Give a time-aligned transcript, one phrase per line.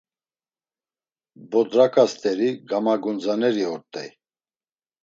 [1.49, 4.09] Bodraǩa st̆eri gamagundzaneri ort̆ey.